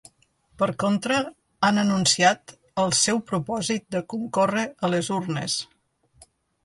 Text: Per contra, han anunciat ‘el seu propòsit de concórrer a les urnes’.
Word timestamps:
Per 0.61 0.67
contra, 0.83 1.17
han 1.67 1.81
anunciat 1.81 2.55
‘el 2.85 2.95
seu 3.01 3.21
propòsit 3.33 3.85
de 3.97 4.03
concórrer 4.15 4.65
a 4.89 4.93
les 4.95 5.13
urnes’. 5.21 5.59